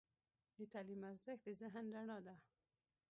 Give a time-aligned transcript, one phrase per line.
[0.57, 2.35] د تعلیم ارزښت د ذهن رڼا ده.